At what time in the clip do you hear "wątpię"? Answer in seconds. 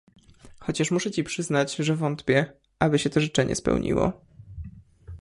1.95-2.53